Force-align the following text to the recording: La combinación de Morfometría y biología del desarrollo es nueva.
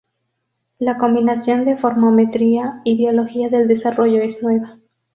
La 0.79 0.97
combinación 0.97 1.63
de 1.63 1.75
Morfometría 1.75 2.81
y 2.83 2.97
biología 2.97 3.49
del 3.49 3.67
desarrollo 3.67 4.23
es 4.23 4.41
nueva. 4.41 4.79